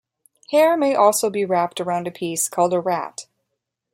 Hair 0.49 0.77
may 0.77 0.95
also 0.95 1.29
be 1.29 1.45
wrapped 1.45 1.79
around 1.79 2.07
a 2.07 2.11
piece 2.11 2.49
called 2.49 2.73
a 2.73 2.79
"rat". 2.79 3.27